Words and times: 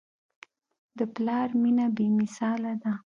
د 0.97 0.99
پلار 1.15 1.49
مینه 1.61 1.85
بېمثاله 1.97 2.73
ده. 2.81 2.91